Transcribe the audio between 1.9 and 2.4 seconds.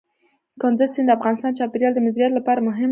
د مدیریت